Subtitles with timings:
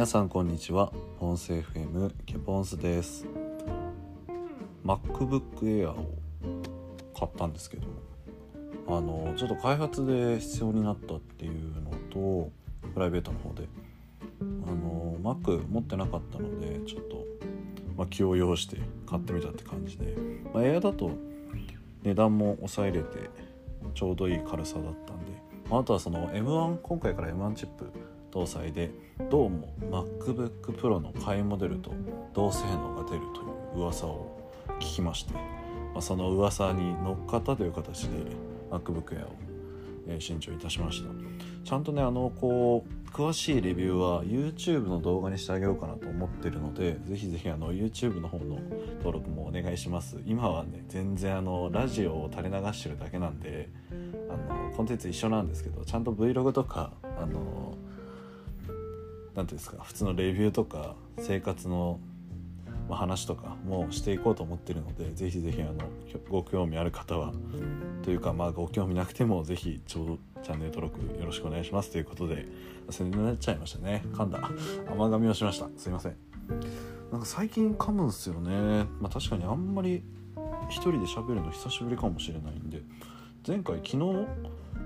[0.00, 0.90] 皆さんこんにちは。
[1.18, 3.26] ポンス FM ケポンスです。
[4.82, 6.16] MacBook Air を
[7.14, 7.86] 買ったんですけど
[8.88, 12.50] あのちょっと開発で必要になったっていうのと
[12.94, 13.68] プライベートの方で
[14.40, 17.26] あの Mac 持ってなかったのでちょっと、
[17.94, 20.16] まあ、気を要して買ってみたって感じで、
[20.54, 21.10] まあ、Air だと
[22.04, 23.28] 値段も抑えれて
[23.92, 25.32] ちょうどいい軽さだったんで、
[25.68, 27.92] ま、あとはその M1 今回から M1 チップ
[28.30, 28.90] 搭載で
[29.28, 31.92] どうも MacBookPro の買いモデルと
[32.32, 33.40] 同性能が出ると
[33.76, 35.40] いう噂を聞きまして、ま
[35.96, 38.18] あ、その噂に乗っかったという形で
[38.70, 39.32] MacBook Air を、
[40.06, 41.10] えー、新調いたしました。
[41.62, 48.60] ちゃんとねあのこう詳しいレビューは YouTube の動画にしてあげようかなと思ってるのでぜひぜひあの YouTube の方の
[48.98, 50.18] 登録もお願いします。
[50.24, 57.74] 今はね全然あのラジオを垂れ流してるだけなんであのコンテンツ一緒なんですけどちゃんと Vlog とかあの
[59.34, 62.00] 何ていうんですか普通のレビューとか生活の
[62.88, 65.74] 話とかもしていこうと思ってるのでぜひぜひあの
[66.28, 67.32] ご興味ある方は
[68.02, 72.46] というかまあご興味なくてもぜひちょうどチャンネル登録よろしくお願いしますということで
[72.90, 74.02] 宣伝になっちゃいましたね。
[74.12, 74.38] 噛んだ。
[74.90, 75.68] 甘噛みをしました。
[75.76, 76.16] すいません。
[77.12, 78.86] なんか最近噛むんすよね。
[79.00, 80.02] まあ確かにあんまり
[80.70, 82.82] 一人で喋るの久しぶりかもしれないんで
[83.46, 83.98] 前回昨日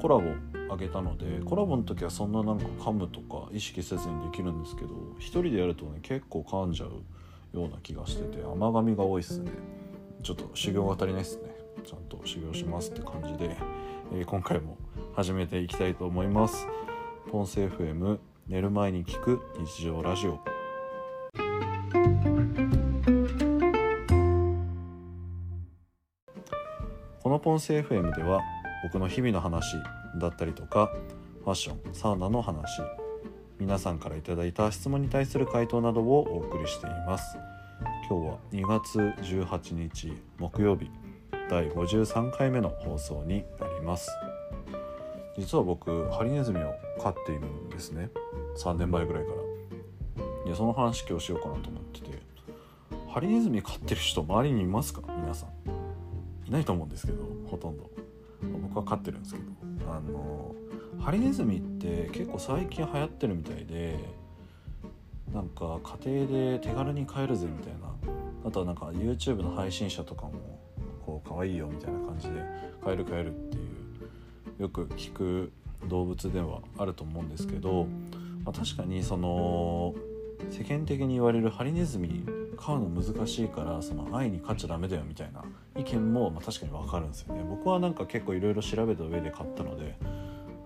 [0.00, 0.22] コラボ
[0.70, 9.50] あげたのでコラボの時はそんななんか噛むとか意識せずにできるんですけど一人でやるとね結構噛んじゃうような気がしてて甘噛みが多いっすね。
[10.22, 11.50] ちょっと修行が足りないっすね。
[11.84, 13.56] ちゃんと修行しますって感じで、
[14.12, 14.76] えー、今回も
[15.14, 16.68] 始めていきたいと思います。
[17.30, 20.38] ポンセ FM 寝る前に聞く日常ラジオ。
[27.22, 28.40] このポンセ FM では
[28.82, 29.76] 僕の日々の話
[30.16, 30.92] だったりとか
[31.44, 32.80] ファッションサウナの話
[33.58, 37.36] 皆さんから頂いた質問に対する回答などをお送りしています。
[38.08, 40.90] 今日は2月18日木曜日
[41.48, 44.10] 第53回目の放送になります。
[45.38, 48.10] 実は僕ハリネズミを飼っているんですね。
[48.56, 49.36] 3年前ぐらいから。
[50.46, 52.18] いやその話今日しようかなと思ってて
[53.08, 55.02] ハリネズミ飼ってる人周りにいますか？
[55.06, 55.50] 皆さん。
[56.48, 57.90] いないと思うんですけどほとんど。
[58.62, 59.59] 僕は飼ってるんですけど。
[59.96, 60.54] あの
[61.00, 63.98] ハリネズミって結構最近流行ってるみたいで
[65.32, 67.90] なんか家庭で手軽に飼えるぜみたいな。
[68.44, 70.32] あとはなんか YouTube の配信者とかも
[71.04, 72.42] こう可愛いよみたいな感じで
[72.82, 73.60] 飼える飼えるってい
[74.58, 75.52] うよく聞く
[75.88, 77.86] 動物ではあると思うんですけど、
[78.44, 79.94] まあ、確かにその
[80.50, 82.24] 世間的に言われるハリネズミ
[82.60, 85.42] 飼うの難しいからその愛に飼っちゃダメだよみたいな
[85.78, 87.42] 意見もまあ確かに分かるんですよね。
[87.48, 89.96] 僕はなんか結構いろいろ調べた上で買ったので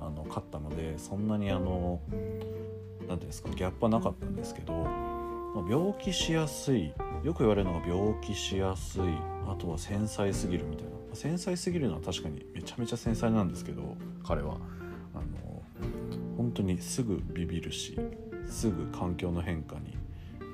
[0.00, 6.92] あの買ったのでそんなにあの何ていうんですかギャップはなかったんですけど、ま、病気しやすい
[7.22, 9.02] よく言われるのが病気しやすい
[9.46, 10.92] あとは繊細すぎるみたいな。
[11.14, 14.56] 繊細すぎるのは確かにめちゃめちゃ繊細なんですけど彼は。
[15.14, 15.62] あの
[16.38, 17.98] 本当にすぐビビるし
[18.46, 19.94] すぐ環境の変化に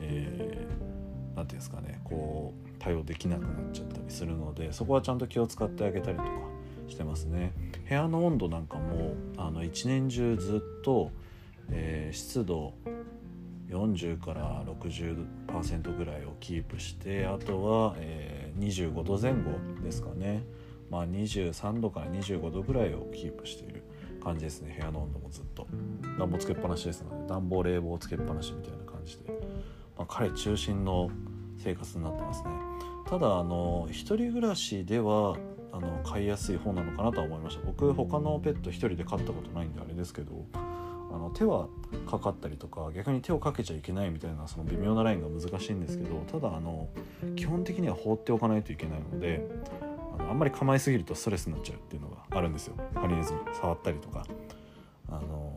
[0.00, 0.99] えー、
[1.40, 6.30] 何て言うんですかねこう対応できなくなっちゃったりするのでそこはちゃんと気を使ってあげたりとか
[6.88, 7.52] してますね。
[7.88, 11.12] 部屋の温度なんかもあの一年中ずっと、
[11.70, 12.74] えー、湿度
[13.70, 19.38] 40から60%ぐらいをキープしてあとは、えー、25度前後
[19.82, 20.42] ですかね。
[20.90, 23.84] まあ23度から25度ぐらいをキープしている
[24.22, 25.68] 感じですね部屋の温度もずっと。
[26.18, 29.30] 暖房つけっぱなしですので暖房冷房つけっぱなしみたいな感じで、
[29.96, 31.08] まあ、彼中心の
[31.62, 32.50] 生活になってますね。
[33.08, 35.36] ただあの一人暮らしでは
[35.72, 37.62] あの飼いやすい方なのかなとは思いました。
[37.64, 40.58] 僕他のペット一人で飼ったことないんであれですけどあ
[41.18, 41.68] の手は
[42.08, 46.88] かかったりとか逆に手をかけちゃいけないみたいなその微妙なラインが難しいんですけどただあの
[47.36, 49.44] 基本的には放っておかないといけないので
[50.18, 52.74] あのあんまり構えすぎるとストレスになっちゃうっていうのがあるんですよ。
[52.94, 54.24] ハリネズミ触ったりとか。
[55.08, 55.49] あの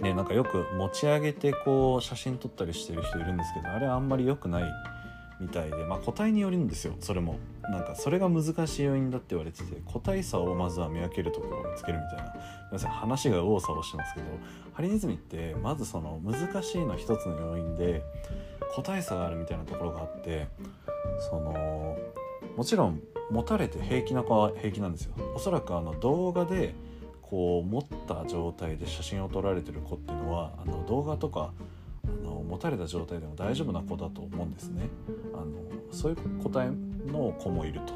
[0.00, 4.72] ね、なんかよく持ち上げてこう写真撮ったりしてる人いるんですけどあれはあんまり良くない
[5.40, 7.38] みたいでまあ個体によるんですよそれも。
[7.70, 12.34] なんかそれが難しい要因だって言われてて個体差をまずは見分けるところを見つけるみたいな。
[12.70, 14.26] 皆さん話が右往左往してますけど
[14.72, 18.02] ハリネズミってまずその難しいの一つの要因で
[18.74, 20.48] 個体差があるみたいなところがあって
[21.30, 21.96] その
[22.56, 23.00] もちろん
[23.30, 25.12] 持たれて平気な子は平気なんですよ。
[25.34, 26.74] おそらくあの動画で
[27.30, 31.52] こう持った状態で写真を撮られてる子っていうのはあの動画とか
[32.04, 34.88] あの持たれた状態でも大丈夫な子だと思うんですね。
[35.32, 35.46] あの
[35.92, 36.72] そういう個体
[37.06, 37.94] の子もいると。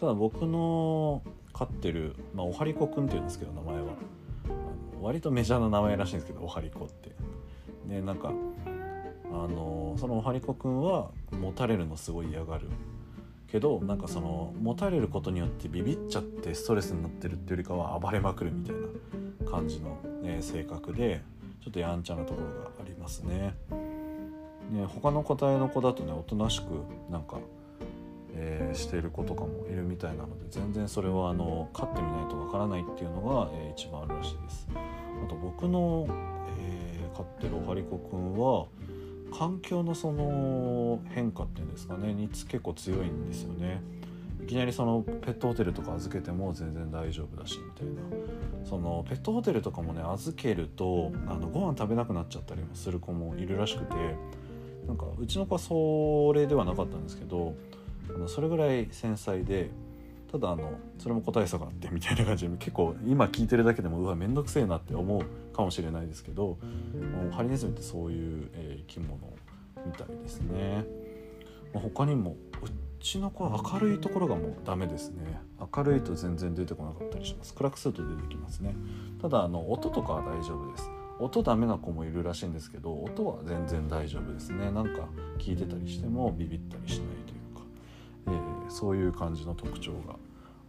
[0.00, 1.22] ただ僕の
[1.52, 3.88] 飼ってる、まあ、おはりこくんっていうんですけど名前は。
[4.46, 7.12] あの割とメジャーな名前らしいんですけどおはりこって。
[7.86, 8.32] でなんか
[9.30, 12.68] あのそのおはりこくんは持たれるのすごい嫌がる。
[13.52, 18.76] けどなんかその持たれることによってビビっちゃってストレスになってるっていうよりかは暴れまくるみたい
[19.44, 21.20] な感じの、ね、性格で
[21.62, 23.54] ちょっとやんちゃなところがありますね。
[24.70, 26.64] ね他の個体の子だとねおとなしく
[27.10, 27.36] なんか、
[28.34, 34.66] えー、している子とかもいるみたいなので全然それはあの飼ってみないとわからないっていうのが、えー、一番あるらしいです。
[34.74, 36.06] あと僕の、
[36.58, 38.66] えー、飼ってるおはりこくんは
[39.32, 43.82] 環境のその変化っていうんですかねに結構強いんですよね。
[44.42, 48.02] いきなりそのペットホテルとか預けても全然大丈夫だしみたいな
[48.68, 53.94] そのペットホテルとかもね預けるとあのご飯食べなくなっちゃったりもする子もいるらしくて
[54.86, 57.54] なんかうちの子はそれではなかったんですけど
[58.10, 59.70] あのそれぐらい繊細で
[60.32, 66.56] ただあのそれも個体差があってみたいな感じで結構今聞いてるだけでもうわめんどくせえなって思うかもしれないですけど
[67.32, 69.18] ハリネズミってそういう、えー、生き物
[69.84, 70.84] みたいですね。
[71.74, 72.34] まあ、他にもう
[73.00, 75.40] ちの子は明るいところがもうダメですね。
[75.74, 77.52] 明るいと全然出てこなかったりします。
[77.54, 78.74] 暗くすると出てきますね。
[79.20, 80.88] ただあの音とかは大丈夫です。
[81.18, 84.70] 音ダメな子もいるらしいんですけど音は全然大丈夫ですね。
[84.70, 85.08] なんか
[85.38, 87.62] 聞いてたりしてもビビったりしないというか、
[88.28, 90.16] えー、そういう感じの特徴が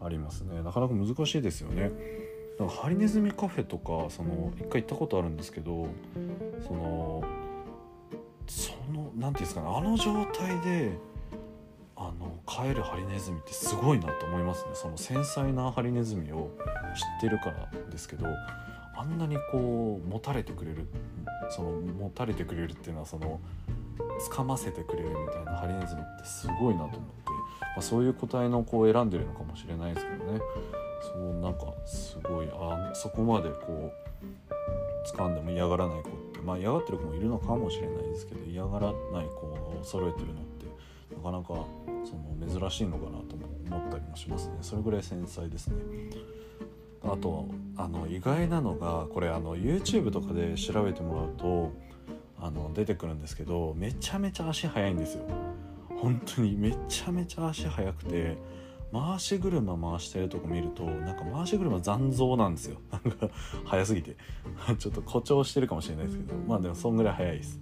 [0.05, 0.61] ありますね。
[0.61, 1.91] なかなか難しいですよね。
[2.59, 5.87] だからハリネズミカフェとかその一回行ったことあるんですけど
[6.67, 7.23] その
[8.47, 10.97] その何て言うんですかねあの状態で
[11.95, 14.71] あの飼えるハリネズミってすごいなと思いますね。
[14.73, 16.51] その繊細なハリネズミを
[16.95, 18.27] 知ってるからですけど
[18.95, 20.87] あんなにこう持たれてくれる
[21.49, 23.39] その持たれてくれるっていうのはその
[24.31, 30.39] 掴ませてくれるみたいなハリネズミってすごいなと思って、まあ、そういう個体の子を選んでるのかもしれないですけどね。
[31.01, 40.65] そうなんかすごいあそこまでこう掴んでも嫌がらない子ってまあ嫌がってる子もいるのかもしれないですけど嫌がらない子を揃えてるのって
[41.13, 41.67] なかなか
[42.05, 44.57] その珍しいのかなとも思ったりもしますね。
[44.61, 45.75] それぐらい繊細ですね。
[47.03, 51.73] あとあの意外なのがこれあの YouTube とかで調べてもらうと
[52.43, 55.23] あの出てくるんですけどめちゃめちゃ足速いんですよ。
[56.01, 58.37] 本当にめちゃめちゃ足速くて
[58.91, 62.81] 回し車回してるとこ見るとなんか回し車残像なんですよ。
[62.91, 63.29] なんか
[63.63, 64.17] 速すぎて。
[64.77, 67.61] ちょっと誇張してるかもしれないですけどまあでもそんぐらい速いです。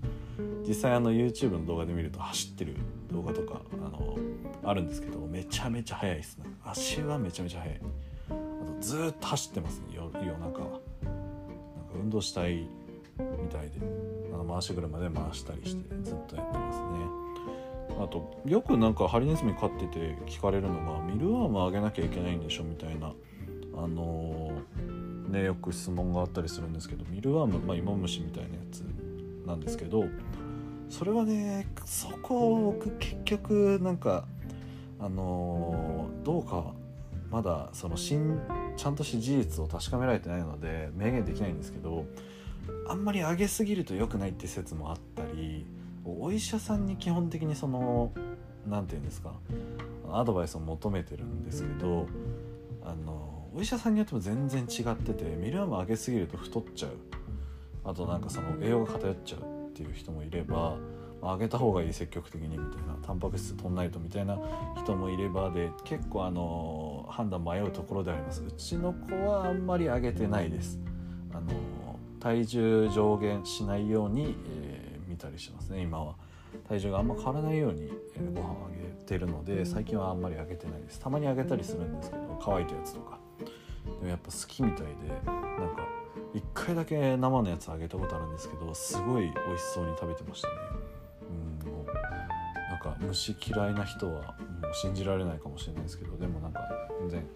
[0.68, 2.76] 実際あの YouTube の動画で見ると走ってる
[3.12, 4.18] 動画とかあの
[4.64, 6.40] あるんですけどめちゃめちゃ速いです。
[6.40, 7.82] ね足はめちゃめちゃ速い。
[8.32, 10.42] あとずっと走ってますね夜中は。
[10.42, 10.72] なんか
[12.02, 12.68] 運動したい
[13.20, 14.21] みたいで。
[14.44, 17.22] の回し車で回したりしてずっとやってますね。
[18.04, 23.14] あとよくなんかハリネズミ飼ってて聞かれるのがミルワームあげなきゃいけないんでしょみたいな
[23.76, 28.80] あのー、ねよく質問があったりするんですけどミルワーム、まあ、芋虫みたいなやつ
[29.46, 30.06] なんですけど
[30.90, 34.26] それはねそこを僕結局なんか
[35.00, 36.74] あのー、どうか
[37.30, 38.40] まだその新
[38.76, 42.06] ちゃんとした事実を確かめられてないので明言できないんですけど
[42.88, 45.66] あんまり上げすぎると良くないって説もあったり
[46.06, 48.12] お医者さんに基本的にその
[48.68, 49.34] 何て言うんですか
[50.12, 52.08] アドバイスを求めてるんですけど
[52.84, 56.92] あのお医者さんによっても全然違っててミルアーム上げすぎると太っちゃう。
[57.84, 59.44] あとなんかその栄養が偏っちゃうっ
[59.74, 60.78] ていう人もいれば
[61.22, 64.38] 上げた方がいい積極的にみたいなタンパク質取んないとみたいな
[64.78, 68.44] 人もいればで結構あの判断迷うところであります。
[68.44, 70.80] うちの子はあんまり上げてないです。
[71.34, 71.48] あの
[72.22, 76.16] 体重上限しないように、えー、見たりしますね今は。
[76.68, 81.00] 体重があんま変わらないように、えー、ご飯をあげてるので最近はあんまりあげてないです。
[81.00, 83.20] たまにあげたりするんですけど乾いたやつとか。
[83.86, 84.92] でもやっぱ好きみたいで
[85.26, 85.88] なんか
[86.34, 90.54] 1回だけ生のやつあげたことあるんですけどすごい美味しそうに食べてましたね。
[91.64, 96.62] うんもうなんか虫嫌いな人はもう信じられないかもしれないですけどでもなんか
[97.00, 97.28] 全然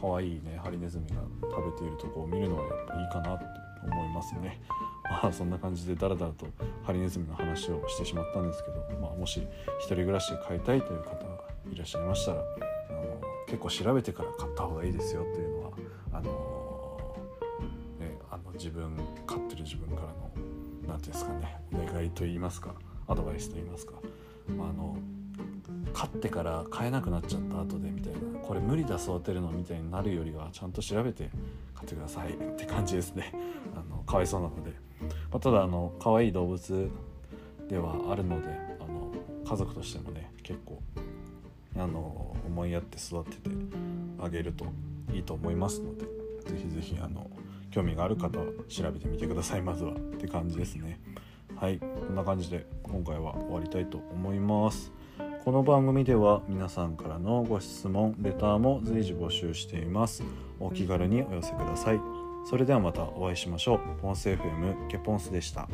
[0.00, 3.44] 可愛いねハリネズミが食べているとこを見るのはやっぱいいかなって
[3.90, 4.60] 思いますね。
[5.04, 6.46] まあそんな感じでダラダラと
[6.84, 9.46] ハリネズミの話をしてしまったんですけど、まあ、もし1
[9.84, 15.70] 人暮らしで飼いたいという方がいらっしゃいましたらあの結構調べてから買った方がいいですよっていうのは
[16.12, 17.16] あの
[18.00, 20.44] ね、あの自分飼ってる自分からの何て
[20.86, 22.74] 言うんですかねお願いと言いますか
[23.08, 23.92] アドバイスと言いますか、
[24.56, 24.96] まあ、あの
[25.92, 31.30] 飼ってから飼えなくなっちゃった後でみたいなこれ無理だ育てるのみたいになるよりはちゃんと調べて
[31.76, 32.32] 飼ってください。
[32.32, 33.32] って感じですね。
[33.76, 34.70] あのかわいそうなので、
[35.30, 36.90] まあ、ただあの可愛い動物
[37.68, 38.48] ではあるので
[38.80, 39.12] あの
[39.44, 40.80] 家族としてもね結構
[41.76, 43.50] あの思いやって育てて
[44.18, 44.66] あげると
[45.12, 46.06] いいと思いますので
[46.46, 47.30] 是非是非あの
[47.70, 49.62] 興味がある方は調べてみてください。
[49.62, 49.92] まずは。
[49.92, 50.98] って感じですね。
[51.56, 51.78] はい。
[51.78, 54.90] こんな感じで今回は終わりたいと思います。
[55.46, 60.24] この番組では皆さんからのご質問レターも随時募集しています。
[60.58, 62.00] お気軽にお寄せください。
[62.50, 63.80] それではまたお会いしましょう。
[64.02, 65.68] ポンス FM ケポンスでした。